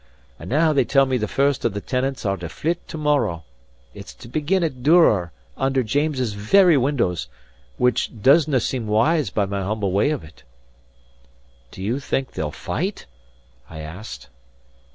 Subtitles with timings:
[0.39, 3.43] And now they tell me the first of the tenants are to flit to morrow.
[3.93, 7.27] It's to begin at Duror under James's very windows,
[7.77, 10.41] which doesnae seem wise by my humble way of it."
[11.69, 13.05] "Do you think they'll fight?"
[13.69, 14.29] I asked.